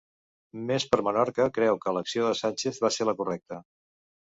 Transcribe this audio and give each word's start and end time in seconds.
Més 0.71 0.85
per 0.93 0.99
Menorca 1.07 1.47
creu 1.59 1.79
que 1.85 1.95
l'acció 1.97 2.27
de 2.31 2.41
Sánchez 2.41 2.83
va 2.87 2.93
ser 2.99 3.11
la 3.11 3.17
correcta 3.23 3.63